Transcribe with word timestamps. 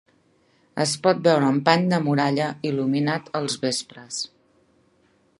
Es 0.83 0.93
pot 1.07 1.19
veure 1.27 1.49
un 1.55 1.59
pany 1.67 1.85
de 1.91 1.99
muralla 2.05 2.47
il·luminat 2.69 3.29
els 3.41 3.59
vespres. 3.67 4.23